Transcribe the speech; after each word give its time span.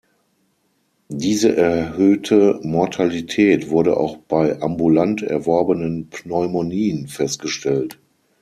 Diese 1.13 1.55
erhöhte 1.55 2.59
Mortalität 2.63 3.69
wurde 3.69 3.97
auch 3.97 4.17
bei 4.17 4.59
ambulant 4.59 5.21
erworbenen 5.21 6.09
Pneumonien 6.09 7.07
festgestellt. 7.07 7.99